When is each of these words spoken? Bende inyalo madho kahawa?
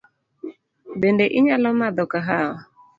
Bende 0.99 1.25
inyalo 1.37 1.67
madho 1.79 2.03
kahawa? 2.11 2.59